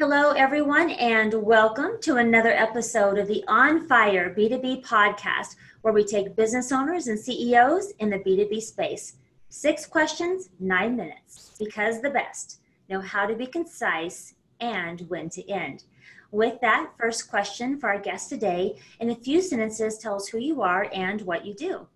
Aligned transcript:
Hello, 0.00 0.30
everyone, 0.30 0.88
and 0.92 1.34
welcome 1.34 2.00
to 2.00 2.16
another 2.16 2.52
episode 2.52 3.18
of 3.18 3.28
the 3.28 3.44
On 3.48 3.86
Fire 3.86 4.34
B2B 4.34 4.82
podcast, 4.82 5.56
where 5.82 5.92
we 5.92 6.04
take 6.04 6.34
business 6.34 6.72
owners 6.72 7.08
and 7.08 7.20
CEOs 7.20 7.92
in 7.98 8.08
the 8.08 8.18
B2B 8.20 8.62
space. 8.62 9.16
Six 9.50 9.84
questions, 9.84 10.48
nine 10.58 10.96
minutes, 10.96 11.54
because 11.58 12.00
the 12.00 12.08
best 12.08 12.62
know 12.88 13.02
how 13.02 13.26
to 13.26 13.34
be 13.34 13.44
concise 13.44 14.32
and 14.58 15.02
when 15.10 15.28
to 15.28 15.46
end. 15.50 15.84
With 16.30 16.58
that, 16.62 16.92
first 16.98 17.28
question 17.28 17.78
for 17.78 17.90
our 17.90 18.00
guest 18.00 18.30
today 18.30 18.80
in 19.00 19.10
a 19.10 19.14
few 19.14 19.42
sentences, 19.42 19.98
tell 19.98 20.16
us 20.16 20.28
who 20.28 20.38
you 20.38 20.62
are 20.62 20.88
and 20.94 21.20
what 21.20 21.44
you 21.44 21.52
do. 21.52 21.86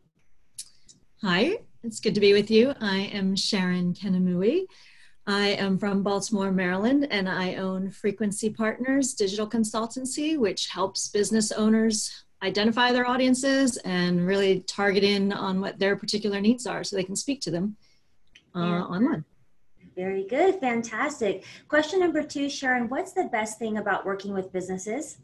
Hi, 1.23 1.57
it's 1.83 2.01
good 2.01 2.15
to 2.17 2.21
be 2.21 2.35
with 2.35 2.51
you. 2.51 2.75
I 2.83 3.11
am 3.15 3.35
Sharon 3.35 3.95
Kenamui. 3.95 4.67
I 5.27 5.49
am 5.49 5.79
from 5.79 6.03
Baltimore, 6.03 6.53
Maryland, 6.53 7.09
and 7.11 7.29
I 7.29 7.55
own 7.55 7.91
Frequency 7.91 8.51
Partners 8.51 9.15
Digital 9.15 9.49
Consultancy, 9.49 10.39
which 10.39 10.69
helps 10.69 11.09
business 11.09 11.51
owners 11.51 12.25
identify 12.43 12.93
their 12.93 13.09
audiences 13.09 13.79
and 13.79 14.27
really 14.27 14.61
target 14.61 15.03
in 15.03 15.33
on 15.33 15.63
what 15.63 15.79
their 15.79 15.97
particular 15.97 16.41
needs 16.41 16.67
are 16.67 16.85
so 16.85 16.95
they 16.95 17.05
can 17.05 17.17
speak 17.17 17.41
to 17.41 17.51
them 17.51 17.77
uh, 18.55 18.59
online. 18.59 19.25
Very 19.97 20.25
good, 20.25 20.57
fantastic. 20.61 21.45
Question 21.69 22.01
number 22.01 22.23
two, 22.23 22.51
Sharon, 22.51 22.91
what's 22.91 23.13
the 23.13 23.25
best 23.25 23.59
thing 23.59 23.79
about 23.79 24.05
working 24.05 24.35
with 24.35 24.53
businesses? 24.53 25.19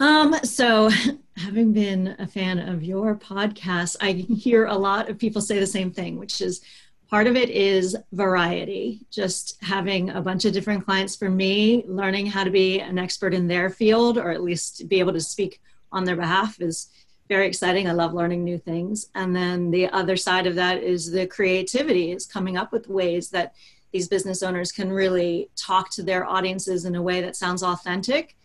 Um, 0.00 0.34
so 0.44 0.90
having 1.36 1.72
been 1.72 2.14
a 2.18 2.26
fan 2.26 2.58
of 2.58 2.82
your 2.82 3.16
podcast, 3.16 3.96
I 4.02 4.12
hear 4.12 4.66
a 4.66 4.76
lot 4.76 5.08
of 5.08 5.18
people 5.18 5.40
say 5.40 5.58
the 5.58 5.66
same 5.66 5.90
thing, 5.90 6.18
which 6.18 6.42
is 6.42 6.60
Part 7.10 7.26
of 7.26 7.36
it 7.36 7.48
is 7.48 7.96
variety, 8.12 9.00
just 9.10 9.56
having 9.62 10.10
a 10.10 10.20
bunch 10.20 10.44
of 10.44 10.52
different 10.52 10.84
clients 10.84 11.16
for 11.16 11.30
me, 11.30 11.82
learning 11.86 12.26
how 12.26 12.44
to 12.44 12.50
be 12.50 12.80
an 12.80 12.98
expert 12.98 13.32
in 13.32 13.48
their 13.48 13.70
field 13.70 14.18
or 14.18 14.30
at 14.30 14.42
least 14.42 14.88
be 14.88 15.00
able 15.00 15.14
to 15.14 15.20
speak 15.20 15.60
on 15.90 16.04
their 16.04 16.16
behalf 16.16 16.60
is 16.60 16.90
very 17.26 17.46
exciting. 17.46 17.88
I 17.88 17.92
love 17.92 18.12
learning 18.12 18.44
new 18.44 18.58
things. 18.58 19.08
And 19.14 19.34
then 19.34 19.70
the 19.70 19.88
other 19.88 20.16
side 20.16 20.46
of 20.46 20.54
that 20.56 20.82
is 20.82 21.10
the 21.10 21.26
creativity, 21.26 22.12
is 22.12 22.26
coming 22.26 22.58
up 22.58 22.72
with 22.72 22.88
ways 22.88 23.30
that 23.30 23.54
these 23.90 24.08
business 24.08 24.42
owners 24.42 24.70
can 24.70 24.92
really 24.92 25.48
talk 25.56 25.90
to 25.92 26.02
their 26.02 26.26
audiences 26.26 26.84
in 26.84 26.94
a 26.94 27.02
way 27.02 27.22
that 27.22 27.36
sounds 27.36 27.62
authentic. 27.62 28.36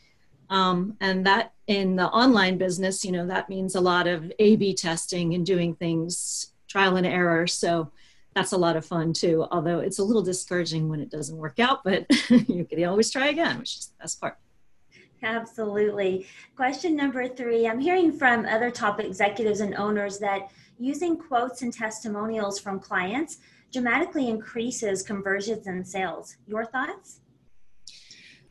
Um, 0.50 0.96
and 1.02 1.26
that 1.26 1.52
in 1.68 1.98
the 1.98 2.08
online 2.08 2.58
business, 2.58 3.04
you 3.04 3.12
know, 3.12 3.28
that 3.28 3.50
means 3.50 3.76
a 3.76 3.82
lot 3.82 4.08
of 4.08 4.32
A 4.40 4.56
B 4.56 4.74
testing 4.74 5.34
and 5.34 5.46
doing 5.46 5.76
things 5.76 6.54
trial 6.70 6.96
and 6.96 7.06
error. 7.06 7.46
So 7.46 7.92
that's 8.36 8.52
a 8.52 8.58
lot 8.58 8.76
of 8.76 8.86
fun 8.86 9.14
too. 9.14 9.46
Although 9.52 9.80
it's 9.80 10.00
a 10.00 10.04
little 10.04 10.22
discouraging 10.22 10.90
when 10.90 11.00
it 11.00 11.10
doesn't 11.10 11.38
work 11.38 11.60
out, 11.60 11.84
but 11.84 12.06
you 12.30 12.66
can 12.66 12.84
always 12.86 13.12
try 13.12 13.28
again, 13.28 13.60
which 13.60 13.78
is 13.78 13.88
the 13.88 14.04
best 14.04 14.20
part. 14.20 14.38
Absolutely. 15.22 16.28
Question 16.56 16.96
number 16.96 17.28
three 17.28 17.68
I'm 17.68 17.80
hearing 17.80 18.12
from 18.12 18.46
other 18.46 18.70
top 18.70 19.00
executives 19.00 19.62
and 19.62 19.76
owners 19.76 20.20
that 20.20 20.50
using 20.80 21.18
quotes 21.18 21.62
and 21.62 21.74
testimonials 21.74 22.60
from 22.60 22.80
clients 22.80 23.38
dramatically 23.72 24.30
increases 24.30 25.02
conversions 25.02 25.68
and 25.68 25.88
sales. 25.88 26.36
Your 26.46 26.66
thoughts? 26.66 27.22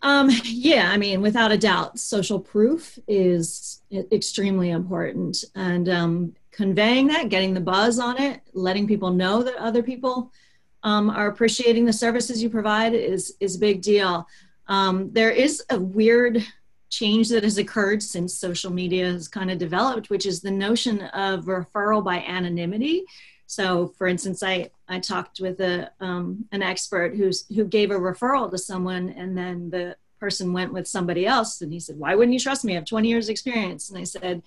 Um, 0.02 0.30
yeah, 0.44 0.90
I 0.90 0.96
mean, 0.96 1.20
without 1.20 1.52
a 1.52 1.58
doubt, 1.58 1.98
social 1.98 2.40
proof 2.40 2.98
is 3.06 3.82
extremely 4.10 4.70
important. 4.70 5.44
And 5.54 5.88
um, 5.88 6.34
conveying 6.52 7.06
that, 7.08 7.30
getting 7.30 7.54
the 7.54 7.60
buzz 7.60 7.98
on 7.98 8.20
it, 8.20 8.40
letting 8.52 8.86
people 8.86 9.10
know 9.10 9.42
that 9.42 9.56
other 9.56 9.82
people 9.82 10.30
um, 10.82 11.10
are 11.10 11.28
appreciating 11.28 11.86
the 11.86 11.92
services 11.92 12.42
you 12.42 12.50
provide 12.50 12.94
is 12.94 13.34
is 13.40 13.56
a 13.56 13.60
big 13.60 13.82
deal. 13.82 14.26
Um, 14.68 15.10
there 15.12 15.30
is 15.30 15.62
a 15.70 15.78
weird 15.78 16.46
change 16.90 17.30
that 17.30 17.42
has 17.42 17.56
occurred 17.56 18.02
since 18.02 18.34
social 18.34 18.70
media 18.70 19.06
has 19.06 19.26
kind 19.26 19.50
of 19.50 19.58
developed, 19.58 20.10
which 20.10 20.26
is 20.26 20.40
the 20.40 20.50
notion 20.50 21.02
of 21.02 21.46
referral 21.46 22.04
by 22.04 22.18
anonymity. 22.18 23.04
So, 23.46 23.94
for 23.96 24.06
instance, 24.06 24.42
I 24.42 24.70
I 24.88 24.98
talked 24.98 25.40
with 25.40 25.60
a 25.60 25.90
um, 26.00 26.46
an 26.52 26.62
expert 26.62 27.16
who's 27.16 27.46
who 27.54 27.64
gave 27.64 27.90
a 27.90 27.94
referral 27.94 28.50
to 28.50 28.58
someone, 28.58 29.10
and 29.10 29.36
then 29.36 29.70
the 29.70 29.96
person 30.20 30.52
went 30.52 30.72
with 30.72 30.86
somebody 30.86 31.26
else, 31.26 31.62
and 31.62 31.72
he 31.72 31.80
said, 31.80 31.98
"Why 31.98 32.14
wouldn't 32.14 32.34
you 32.34 32.40
trust 32.40 32.64
me? 32.64 32.72
I 32.72 32.76
have 32.76 32.84
20 32.84 33.08
years 33.08 33.28
experience." 33.28 33.88
And 33.88 33.98
I 33.98 34.04
said, 34.04 34.42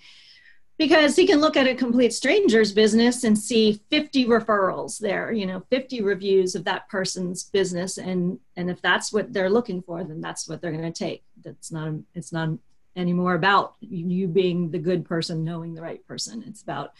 because 0.78 1.16
he 1.16 1.26
can 1.26 1.40
look 1.40 1.56
at 1.56 1.66
a 1.66 1.74
complete 1.74 2.12
stranger's 2.12 2.72
business 2.72 3.24
and 3.24 3.38
see 3.38 3.80
50 3.90 4.26
referrals 4.26 4.98
there 4.98 5.32
you 5.32 5.46
know 5.46 5.62
50 5.70 6.02
reviews 6.02 6.54
of 6.54 6.64
that 6.64 6.88
person's 6.88 7.44
business 7.44 7.98
and 7.98 8.38
and 8.56 8.70
if 8.70 8.80
that's 8.82 9.12
what 9.12 9.32
they're 9.32 9.50
looking 9.50 9.82
for 9.82 10.04
then 10.04 10.20
that's 10.20 10.48
what 10.48 10.60
they're 10.60 10.72
going 10.72 10.92
to 10.92 11.04
take 11.04 11.24
that's 11.44 11.72
not 11.72 11.94
it's 12.14 12.32
not 12.32 12.50
anymore 12.94 13.34
about 13.34 13.74
you 13.80 14.26
being 14.26 14.70
the 14.70 14.78
good 14.78 15.04
person 15.04 15.44
knowing 15.44 15.74
the 15.74 15.82
right 15.82 16.06
person 16.06 16.42
it's 16.46 16.62
about 16.62 16.92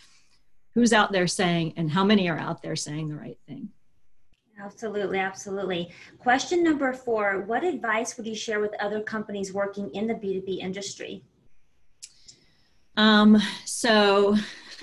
who's 0.75 0.93
out 0.93 1.13
there 1.13 1.27
saying 1.27 1.73
and 1.77 1.91
how 1.91 2.05
many 2.05 2.29
are 2.29 2.39
out 2.39 2.63
there 2.63 2.77
saying 2.77 3.09
the 3.09 3.17
right 3.17 3.39
thing 3.47 3.69
Absolutely, 4.59 5.19
absolutely. 5.19 5.91
Question 6.19 6.65
number 6.65 6.91
four 6.95 7.43
What 7.43 7.63
advice 7.63 8.17
would 8.17 8.27
you 8.27 8.35
share 8.35 8.59
with 8.59 8.73
other 8.81 9.03
companies 9.03 9.53
working 9.53 9.91
in 9.91 10.07
the 10.07 10.15
B2B 10.15 10.61
industry? 10.61 11.23
Um, 12.97 13.41
so 13.65 14.37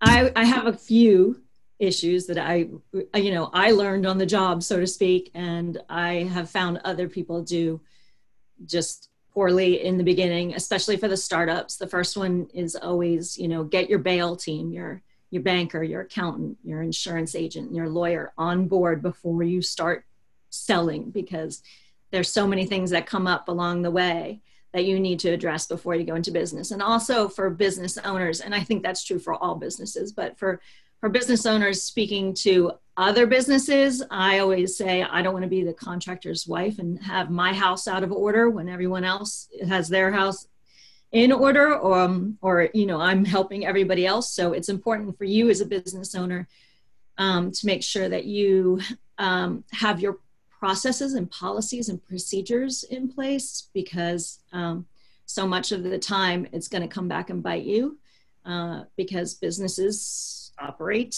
I, 0.00 0.32
I 0.34 0.44
have 0.44 0.66
a 0.66 0.72
few 0.72 1.42
issues 1.78 2.26
that 2.26 2.38
I, 2.38 2.68
you 3.14 3.32
know, 3.32 3.50
I 3.52 3.70
learned 3.70 4.06
on 4.06 4.18
the 4.18 4.26
job, 4.26 4.62
so 4.62 4.80
to 4.80 4.86
speak, 4.86 5.30
and 5.34 5.78
I 5.88 6.28
have 6.32 6.50
found 6.50 6.80
other 6.84 7.08
people 7.08 7.42
do 7.42 7.80
just 8.64 9.10
poorly 9.32 9.84
in 9.84 9.98
the 9.98 10.04
beginning, 10.04 10.54
especially 10.54 10.96
for 10.96 11.06
the 11.06 11.16
startups. 11.16 11.76
The 11.76 11.86
first 11.86 12.16
one 12.16 12.48
is 12.52 12.74
always, 12.74 13.38
you 13.38 13.46
know, 13.46 13.62
get 13.62 13.88
your 13.88 14.00
bail 14.00 14.36
team, 14.36 14.72
your 14.72 15.02
your 15.30 15.42
banker, 15.42 15.82
your 15.82 16.00
accountant, 16.00 16.56
your 16.64 16.80
insurance 16.80 17.34
agent, 17.34 17.74
your 17.74 17.88
lawyer 17.88 18.32
on 18.38 18.66
board 18.66 19.02
before 19.02 19.42
you 19.42 19.60
start 19.60 20.06
selling 20.48 21.10
because 21.10 21.62
there's 22.10 22.32
so 22.32 22.46
many 22.46 22.64
things 22.64 22.90
that 22.90 23.06
come 23.06 23.26
up 23.26 23.48
along 23.48 23.82
the 23.82 23.90
way 23.90 24.40
that 24.72 24.84
you 24.84 25.00
need 25.00 25.18
to 25.20 25.30
address 25.30 25.66
before 25.66 25.94
you 25.94 26.04
go 26.04 26.14
into 26.14 26.30
business. 26.30 26.70
And 26.70 26.82
also 26.82 27.28
for 27.28 27.50
business 27.50 27.98
owners 27.98 28.40
and 28.40 28.54
i 28.54 28.60
think 28.60 28.82
that's 28.82 29.04
true 29.04 29.18
for 29.18 29.34
all 29.34 29.54
businesses 29.54 30.12
but 30.12 30.38
for 30.38 30.60
for 31.00 31.08
business 31.08 31.46
owners 31.46 31.82
speaking 31.82 32.34
to 32.34 32.72
other 32.96 33.26
businesses 33.26 34.02
i 34.10 34.38
always 34.38 34.76
say 34.76 35.02
i 35.02 35.22
don't 35.22 35.32
want 35.32 35.44
to 35.44 35.48
be 35.48 35.62
the 35.62 35.72
contractor's 35.72 36.46
wife 36.46 36.78
and 36.78 37.02
have 37.02 37.30
my 37.30 37.52
house 37.52 37.86
out 37.86 38.02
of 38.02 38.12
order 38.12 38.50
when 38.50 38.68
everyone 38.68 39.04
else 39.04 39.48
has 39.66 39.88
their 39.88 40.12
house 40.12 40.48
in 41.12 41.32
order 41.32 41.74
or, 41.74 41.98
um, 41.98 42.38
or 42.42 42.68
you 42.74 42.86
know 42.86 43.00
i'm 43.00 43.24
helping 43.24 43.66
everybody 43.66 44.06
else. 44.06 44.32
So 44.32 44.52
it's 44.52 44.68
important 44.68 45.16
for 45.16 45.24
you 45.24 45.48
as 45.50 45.60
a 45.60 45.66
business 45.66 46.14
owner 46.14 46.48
um, 47.16 47.50
to 47.50 47.66
make 47.66 47.82
sure 47.82 48.08
that 48.08 48.24
you 48.24 48.80
um, 49.18 49.64
have 49.72 50.00
your 50.00 50.18
processes 50.58 51.14
and 51.14 51.30
policies 51.30 51.88
and 51.88 52.04
procedures 52.04 52.84
in 52.84 53.08
place 53.08 53.68
because 53.72 54.40
um, 54.52 54.86
so 55.26 55.46
much 55.46 55.72
of 55.72 55.84
the 55.84 55.98
time 55.98 56.46
it's 56.52 56.68
going 56.68 56.82
to 56.82 56.88
come 56.88 57.06
back 57.06 57.30
and 57.30 57.42
bite 57.42 57.64
you 57.64 57.98
uh, 58.44 58.82
because 58.96 59.34
businesses 59.34 60.52
operate 60.58 61.14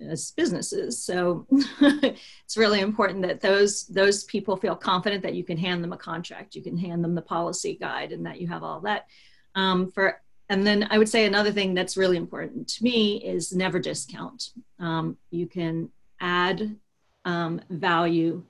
as 0.00 0.32
businesses. 0.32 1.02
So 1.02 1.46
it's 1.80 2.56
really 2.56 2.80
important 2.80 3.22
that 3.22 3.40
those 3.40 3.86
those 3.86 4.24
people 4.24 4.56
feel 4.56 4.76
confident 4.76 5.22
that 5.22 5.34
you 5.34 5.44
can 5.44 5.56
hand 5.56 5.82
them 5.82 5.92
a 5.92 5.96
contract 5.96 6.54
you 6.54 6.62
can 6.62 6.76
hand 6.76 7.02
them 7.02 7.14
the 7.14 7.22
policy 7.22 7.78
guide 7.80 8.12
and 8.12 8.26
that 8.26 8.40
you 8.40 8.48
have 8.48 8.62
all 8.62 8.80
that. 8.80 9.06
Um, 9.54 9.90
for 9.90 10.20
and 10.48 10.66
then 10.66 10.88
i 10.90 10.98
would 10.98 11.08
say 11.08 11.24
another 11.24 11.52
thing 11.52 11.72
that's 11.72 11.96
really 11.96 12.16
important 12.16 12.68
to 12.68 12.84
me 12.84 13.22
is 13.24 13.52
never 13.52 13.78
discount. 13.78 14.50
Um, 14.78 15.16
you 15.30 15.46
can 15.46 15.90
add 16.20 16.76
um, 17.24 17.60
value 17.70 18.44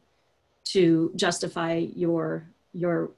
to 0.64 1.12
justify 1.16 1.74
your 1.74 2.48
your 2.72 3.10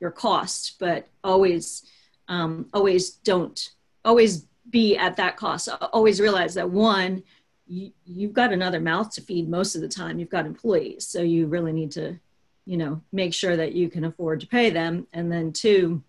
your 0.00 0.10
cost 0.10 0.76
but 0.78 1.08
always 1.24 1.84
um, 2.28 2.66
always 2.72 3.10
don't 3.10 3.70
always 4.04 4.46
be 4.70 4.96
at 4.96 5.16
that 5.16 5.36
cost. 5.36 5.68
Always 5.92 6.20
realize 6.20 6.54
that 6.54 6.70
one 6.70 7.22
you, 7.66 7.92
you've 8.04 8.32
got 8.32 8.52
another 8.52 8.80
mouth 8.80 9.12
to 9.14 9.20
feed 9.20 9.48
most 9.48 9.74
of 9.74 9.80
the 9.80 9.88
time. 9.88 10.18
You've 10.18 10.30
got 10.30 10.46
employees 10.46 11.06
so 11.06 11.22
you 11.22 11.46
really 11.46 11.72
need 11.72 11.90
to 11.92 12.18
you 12.66 12.76
know 12.76 13.02
make 13.12 13.34
sure 13.34 13.56
that 13.56 13.72
you 13.72 13.88
can 13.88 14.04
afford 14.04 14.40
to 14.40 14.46
pay 14.46 14.70
them. 14.70 15.06
And 15.12 15.30
then 15.30 15.52
two 15.52 16.02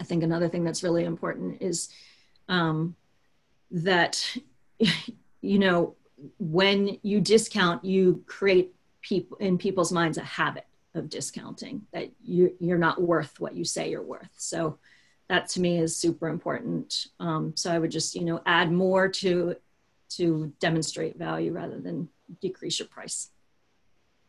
i 0.00 0.04
think 0.04 0.22
another 0.22 0.48
thing 0.48 0.64
that's 0.64 0.82
really 0.82 1.04
important 1.04 1.60
is 1.60 1.88
um, 2.48 2.96
that 3.70 4.36
you 5.40 5.58
know 5.58 5.94
when 6.38 6.98
you 7.02 7.20
discount 7.20 7.84
you 7.84 8.22
create 8.26 8.74
people 9.02 9.36
in 9.38 9.58
people's 9.58 9.92
minds 9.92 10.18
a 10.18 10.22
habit 10.22 10.66
of 10.94 11.08
discounting 11.08 11.82
that 11.92 12.10
you 12.22 12.54
you're 12.60 12.78
not 12.78 13.00
worth 13.00 13.40
what 13.40 13.54
you 13.54 13.64
say 13.64 13.90
you're 13.90 14.02
worth 14.02 14.30
so 14.36 14.78
that 15.28 15.48
to 15.48 15.60
me 15.60 15.78
is 15.78 15.96
super 15.96 16.28
important 16.28 17.06
um, 17.20 17.52
so 17.56 17.70
i 17.72 17.78
would 17.78 17.90
just 17.90 18.14
you 18.14 18.24
know 18.24 18.40
add 18.46 18.70
more 18.72 19.08
to 19.08 19.54
to 20.08 20.52
demonstrate 20.60 21.18
value 21.18 21.52
rather 21.52 21.80
than 21.80 22.08
decrease 22.40 22.78
your 22.78 22.88
price 22.88 23.30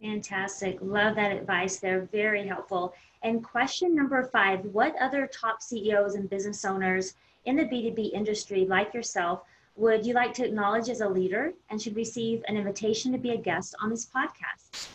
Fantastic. 0.04 0.80
Love 0.81 1.16
that 1.16 1.31
advice. 1.31 1.78
They're 1.78 2.10
very 2.12 2.46
helpful. 2.46 2.94
And 3.24 3.42
question 3.42 3.96
number 3.96 4.22
five 4.34 4.66
What 4.66 4.94
other 5.00 5.28
top 5.28 5.62
CEOs 5.62 6.16
and 6.16 6.30
business 6.30 6.66
owners 6.66 7.14
in 7.46 7.56
the 7.56 7.64
B2B 7.64 8.12
industry, 8.12 8.66
like 8.66 8.94
yourself, 8.94 9.44
would 9.75 10.06
you 10.06 10.14
like 10.14 10.34
to 10.36 10.46
acknowledge 10.46 10.90
as 10.90 11.02
a 11.02 11.08
leader 11.10 11.54
and 11.70 11.81
should 11.81 11.96
receive 11.96 12.44
an 12.48 12.58
invitation 12.58 13.12
to 13.12 13.18
be 13.18 13.31
a 13.31 13.38
guest 13.38 13.75
on 13.81 13.90
this 13.90 14.06
podcast? 14.06 14.90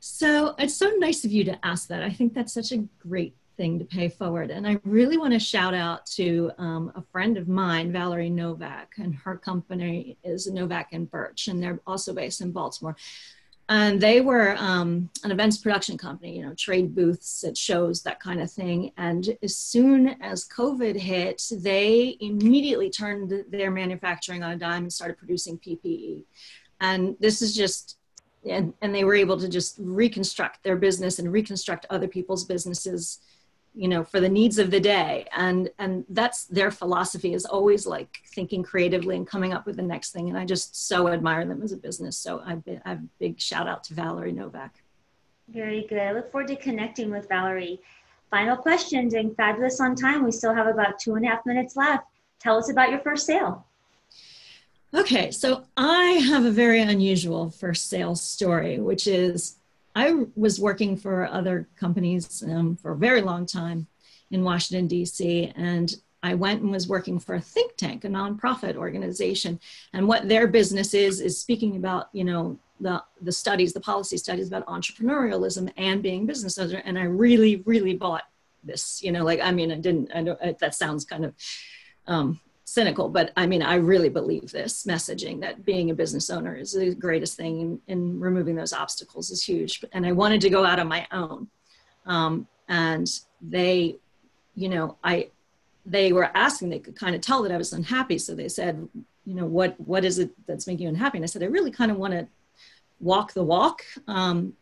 So 0.00 0.54
it's 0.58 0.76
so 0.76 0.90
nice 0.98 1.24
of 1.24 1.32
you 1.32 1.44
to 1.44 1.58
ask 1.64 1.88
that. 1.88 2.02
I 2.02 2.10
think 2.10 2.34
that's 2.34 2.52
such 2.52 2.72
a 2.72 2.84
great 2.98 3.34
thing 3.56 3.78
to 3.78 3.84
pay 3.84 4.08
forward. 4.08 4.50
And 4.50 4.66
I 4.66 4.78
really 4.84 5.16
want 5.16 5.32
to 5.32 5.38
shout 5.38 5.74
out 5.74 6.06
to 6.06 6.50
um, 6.58 6.92
a 6.94 7.02
friend 7.02 7.36
of 7.36 7.48
mine, 7.48 7.92
Valerie 7.92 8.30
Novak, 8.30 8.94
and 8.98 9.14
her 9.14 9.36
company 9.36 10.18
is 10.22 10.46
Novak 10.46 10.92
and 10.92 11.10
Birch, 11.10 11.48
and 11.48 11.62
they're 11.62 11.80
also 11.86 12.12
based 12.12 12.40
in 12.40 12.52
Baltimore. 12.52 12.96
And 13.68 13.98
they 13.98 14.20
were 14.20 14.56
um, 14.58 15.08
an 15.22 15.30
events 15.30 15.56
production 15.56 15.96
company, 15.96 16.36
you 16.36 16.44
know, 16.44 16.54
trade 16.54 16.94
booths 16.94 17.44
at 17.44 17.56
shows, 17.56 18.02
that 18.02 18.20
kind 18.20 18.42
of 18.42 18.50
thing. 18.50 18.92
And 18.98 19.36
as 19.42 19.56
soon 19.56 20.08
as 20.20 20.46
COVID 20.48 20.96
hit, 20.96 21.42
they 21.50 22.18
immediately 22.20 22.90
turned 22.90 23.32
their 23.50 23.70
manufacturing 23.70 24.42
on 24.42 24.52
a 24.52 24.56
dime 24.56 24.82
and 24.82 24.92
started 24.92 25.16
producing 25.16 25.58
PPE. 25.58 26.24
And 26.80 27.16
this 27.20 27.40
is 27.40 27.54
just 27.54 27.96
and, 28.46 28.74
and 28.82 28.94
they 28.94 29.04
were 29.04 29.14
able 29.14 29.38
to 29.40 29.48
just 29.48 29.76
reconstruct 29.78 30.62
their 30.62 30.76
business 30.76 31.18
and 31.18 31.32
reconstruct 31.32 31.86
other 31.88 32.06
people's 32.06 32.44
businesses 32.44 33.20
you 33.74 33.88
know 33.88 34.04
for 34.04 34.20
the 34.20 34.28
needs 34.28 34.58
of 34.58 34.70
the 34.70 34.80
day. 34.80 35.26
And 35.36 35.70
and 35.78 36.04
that's 36.08 36.44
their 36.44 36.70
philosophy 36.70 37.34
is 37.34 37.44
always 37.44 37.86
like 37.86 38.18
thinking 38.26 38.62
creatively 38.62 39.16
and 39.16 39.26
coming 39.26 39.52
up 39.52 39.66
with 39.66 39.76
the 39.76 39.82
next 39.82 40.12
thing. 40.12 40.28
And 40.28 40.38
i 40.38 40.44
just 40.44 40.88
so 40.88 41.08
admire 41.08 41.44
them 41.44 41.62
as 41.62 41.72
a 41.72 41.76
business. 41.76 42.16
So 42.16 42.42
i've 42.46 42.64
been 42.64 42.80
i've 42.84 43.00
big 43.18 43.40
shout 43.40 43.68
out 43.68 43.84
to 43.84 43.94
valerie 43.94 44.32
novak. 44.32 44.82
Very 45.48 45.86
good. 45.88 45.98
I 45.98 46.12
look 46.12 46.30
forward 46.30 46.48
to 46.48 46.56
connecting 46.56 47.10
with 47.10 47.28
valerie. 47.28 47.80
Final 48.30 48.56
question 48.56 49.08
doing 49.08 49.34
fabulous 49.34 49.80
on 49.80 49.94
time. 49.94 50.24
We 50.24 50.32
still 50.32 50.54
have 50.54 50.66
about 50.66 50.98
two 50.98 51.14
and 51.16 51.24
a 51.24 51.28
half 51.28 51.44
minutes 51.44 51.76
left. 51.76 52.06
Tell 52.40 52.56
us 52.56 52.70
about 52.70 52.90
your 52.90 53.00
first 53.00 53.26
sale. 53.26 53.66
Okay. 54.94 55.32
So 55.32 55.64
i 55.76 56.04
have 56.30 56.44
a 56.44 56.50
very 56.50 56.80
unusual 56.80 57.50
first 57.50 57.88
sale 57.88 58.14
story 58.14 58.78
which 58.78 59.08
is 59.08 59.56
I 59.94 60.24
was 60.34 60.60
working 60.60 60.96
for 60.96 61.26
other 61.26 61.68
companies 61.76 62.42
um, 62.42 62.76
for 62.76 62.92
a 62.92 62.96
very 62.96 63.22
long 63.22 63.46
time 63.46 63.86
in 64.30 64.42
Washington, 64.42 64.86
D.C., 64.86 65.52
and 65.56 65.94
I 66.22 66.32
went 66.34 66.62
and 66.62 66.70
was 66.70 66.88
working 66.88 67.18
for 67.18 67.34
a 67.34 67.40
think 67.40 67.76
tank, 67.76 68.04
a 68.04 68.08
nonprofit 68.08 68.76
organization. 68.76 69.60
And 69.92 70.08
what 70.08 70.26
their 70.26 70.46
business 70.46 70.94
is, 70.94 71.20
is 71.20 71.38
speaking 71.38 71.76
about, 71.76 72.08
you 72.14 72.24
know, 72.24 72.58
the, 72.80 73.02
the 73.20 73.30
studies, 73.30 73.74
the 73.74 73.80
policy 73.80 74.16
studies 74.16 74.48
about 74.48 74.66
entrepreneurialism 74.66 75.70
and 75.76 76.02
being 76.02 76.24
business 76.24 76.56
owner. 76.56 76.82
And 76.86 76.98
I 76.98 77.02
really, 77.02 77.56
really 77.66 77.94
bought 77.94 78.22
this, 78.64 79.02
you 79.02 79.12
know, 79.12 79.22
like, 79.22 79.40
I 79.40 79.50
mean, 79.50 79.70
I 79.70 79.76
didn't, 79.76 80.12
I 80.14 80.22
don't, 80.22 80.58
that 80.58 80.74
sounds 80.74 81.04
kind 81.04 81.26
of 81.26 81.34
um, 82.06 82.40
cynical, 82.74 83.08
but 83.08 83.32
I 83.36 83.46
mean, 83.46 83.62
I 83.62 83.76
really 83.76 84.08
believe 84.08 84.50
this 84.50 84.84
messaging 84.84 85.40
that 85.40 85.64
being 85.64 85.90
a 85.90 85.94
business 85.94 86.28
owner 86.28 86.56
is 86.56 86.72
the 86.72 86.92
greatest 86.94 87.36
thing 87.36 87.60
in, 87.60 87.80
in 87.86 88.20
removing 88.20 88.56
those 88.56 88.72
obstacles 88.72 89.30
is 89.30 89.44
huge. 89.44 89.84
And 89.92 90.04
I 90.04 90.12
wanted 90.12 90.40
to 90.40 90.50
go 90.50 90.64
out 90.64 90.80
on 90.80 90.88
my 90.88 91.06
own. 91.12 91.48
Um, 92.04 92.48
and 92.68 93.08
they, 93.40 93.96
you 94.56 94.68
know, 94.68 94.96
I, 95.04 95.30
they 95.86 96.12
were 96.12 96.30
asking, 96.34 96.70
they 96.70 96.80
could 96.80 96.96
kind 96.96 97.14
of 97.14 97.20
tell 97.20 97.42
that 97.42 97.52
I 97.52 97.56
was 97.56 97.72
unhappy. 97.72 98.18
So 98.18 98.34
they 98.34 98.48
said, 98.48 98.88
you 99.24 99.34
know, 99.34 99.46
what, 99.46 99.78
what 99.80 100.04
is 100.04 100.18
it 100.18 100.30
that's 100.46 100.66
making 100.66 100.84
you 100.84 100.88
unhappy? 100.88 101.18
And 101.18 101.24
I 101.24 101.26
said, 101.26 101.44
I 101.44 101.46
really 101.46 101.70
kind 101.70 101.92
of 101.92 101.96
want 101.96 102.14
to 102.14 102.26
walk 102.98 103.34
the 103.34 103.44
walk. 103.44 103.82
Um, 104.08 104.54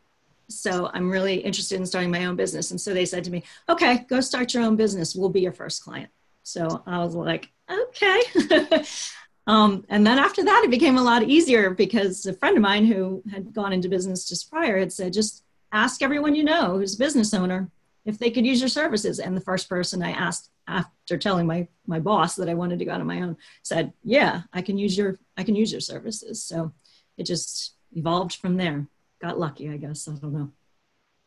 so 0.48 0.90
I'm 0.92 1.10
really 1.10 1.36
interested 1.36 1.80
in 1.80 1.86
starting 1.86 2.10
my 2.10 2.26
own 2.26 2.36
business. 2.36 2.72
And 2.72 2.80
so 2.80 2.92
they 2.92 3.06
said 3.06 3.24
to 3.24 3.30
me, 3.30 3.42
okay, 3.70 4.04
go 4.08 4.20
start 4.20 4.52
your 4.52 4.64
own 4.64 4.76
business. 4.76 5.14
We'll 5.16 5.30
be 5.30 5.40
your 5.40 5.52
first 5.52 5.82
client. 5.82 6.10
So 6.42 6.82
I 6.86 6.98
was 6.98 7.14
like, 7.14 7.48
okay. 7.88 8.84
um, 9.46 9.84
and 9.88 10.06
then 10.06 10.18
after 10.18 10.44
that, 10.44 10.62
it 10.64 10.70
became 10.70 10.98
a 10.98 11.02
lot 11.02 11.22
easier 11.22 11.70
because 11.70 12.26
a 12.26 12.34
friend 12.34 12.56
of 12.56 12.62
mine 12.62 12.86
who 12.86 13.22
had 13.30 13.52
gone 13.52 13.72
into 13.72 13.88
business 13.88 14.28
just 14.28 14.50
prior 14.50 14.78
had 14.78 14.92
said, 14.92 15.12
just 15.12 15.44
ask 15.72 16.02
everyone 16.02 16.34
you 16.34 16.44
know 16.44 16.78
who's 16.78 16.94
a 16.94 16.98
business 16.98 17.32
owner 17.34 17.70
if 18.04 18.18
they 18.18 18.30
could 18.30 18.46
use 18.46 18.60
your 18.60 18.68
services. 18.68 19.18
And 19.18 19.36
the 19.36 19.40
first 19.40 19.68
person 19.68 20.02
I 20.02 20.10
asked 20.10 20.50
after 20.66 21.18
telling 21.18 21.46
my 21.46 21.66
my 21.86 21.98
boss 21.98 22.36
that 22.36 22.48
I 22.48 22.54
wanted 22.54 22.78
to 22.78 22.84
go 22.84 22.92
out 22.92 23.00
on 23.00 23.06
my 23.06 23.22
own 23.22 23.36
said, 23.62 23.92
yeah, 24.04 24.42
I 24.52 24.62
can 24.62 24.78
use 24.78 24.96
your 24.96 25.18
I 25.36 25.44
can 25.44 25.56
use 25.56 25.72
your 25.72 25.80
services. 25.80 26.42
So 26.42 26.72
it 27.16 27.24
just 27.24 27.74
evolved 27.92 28.34
from 28.36 28.56
there. 28.56 28.86
Got 29.20 29.38
lucky, 29.38 29.68
I 29.68 29.76
guess. 29.76 30.08
I 30.08 30.12
don't 30.14 30.32
know. 30.32 30.50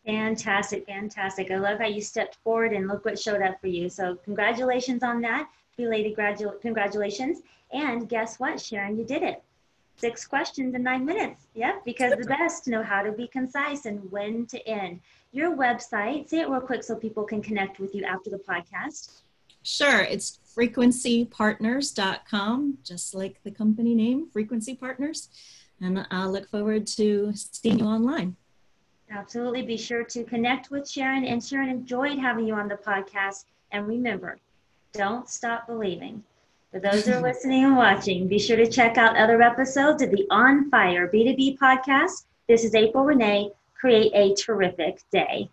Fantastic, 0.06 0.86
fantastic. 0.86 1.50
I 1.50 1.58
love 1.58 1.80
how 1.80 1.88
you 1.88 2.02
stepped 2.02 2.36
forward 2.44 2.74
and 2.74 2.88
look 2.88 3.06
what 3.06 3.18
showed 3.18 3.42
up 3.42 3.60
for 3.60 3.68
you. 3.68 3.90
So 3.90 4.18
congratulations 4.24 5.02
on 5.02 5.20
that. 5.22 5.50
Belated 5.78 6.16
gradu- 6.16 6.62
congratulations. 6.62 7.42
And 7.74 8.08
guess 8.08 8.40
what, 8.40 8.62
Sharon, 8.62 8.98
you 8.98 9.04
did 9.04 9.24
it. 9.24 9.44
Six 9.98 10.28
questions 10.28 10.76
in 10.76 10.84
nine 10.84 11.06
minutes. 11.06 11.48
Yep, 11.56 11.86
because 11.86 12.14
the 12.18 12.26
best 12.26 12.68
know 12.68 12.84
how 12.84 13.02
to 13.02 13.14
be 13.14 13.28
concise 13.28 13.86
and 13.86 14.12
when 14.12 14.46
to 14.48 14.68
end. 14.68 15.00
Your 15.32 15.56
website, 15.56 16.28
say 16.30 16.42
it 16.42 16.50
real 16.50 16.60
quick 16.62 16.84
so 16.84 16.96
people 16.96 17.24
can 17.24 17.42
connect 17.42 17.80
with 17.80 17.96
you 17.96 18.04
after 18.04 18.30
the 18.30 18.38
podcast. 18.38 19.22
Sure, 19.64 20.02
it's 20.02 20.40
frequencypartners.com, 20.56 22.78
just 22.84 23.16
like 23.16 23.42
the 23.44 23.52
company 23.52 23.96
name, 23.96 24.30
Frequency 24.32 24.76
Partners. 24.76 25.30
And 25.82 26.06
I 26.12 26.28
look 26.28 26.48
forward 26.50 26.86
to 26.88 27.32
seeing 27.34 27.80
you 27.80 27.86
online. 27.86 28.36
Absolutely. 29.12 29.62
Be 29.62 29.78
sure 29.78 30.04
to 30.04 30.24
connect 30.24 30.72
with 30.72 30.90
Sharon. 30.90 31.26
And 31.26 31.44
Sharon 31.44 31.70
enjoyed 31.70 32.18
having 32.18 32.48
you 32.48 32.56
on 32.56 32.68
the 32.68 32.76
podcast. 32.76 33.46
And 33.72 33.88
remember, 33.88 34.38
don't 34.94 35.30
stop 35.30 35.68
believing. 35.68 36.24
For 36.72 36.80
those 36.80 37.06
who 37.06 37.14
are 37.14 37.22
listening 37.22 37.66
and 37.66 37.78
watching, 37.78 38.28
be 38.28 38.40
sure 38.40 38.58
to 38.58 38.70
check 38.70 38.98
out 38.98 39.18
other 39.18 39.42
episodes 39.42 40.02
of 40.02 40.12
the 40.12 40.26
On 40.30 40.70
Fire 40.70 41.08
B2B 41.08 41.58
podcast. 41.58 42.26
This 42.48 42.64
is 42.64 42.76
April 42.76 43.06
Renee. 43.06 43.52
Create 43.80 44.12
a 44.14 44.34
terrific 44.36 45.02
day. 45.12 45.50